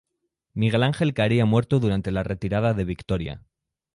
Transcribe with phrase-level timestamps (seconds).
[0.59, 1.13] Miguel Á.
[1.13, 3.43] caería muerto durante la retirada de Vitoria.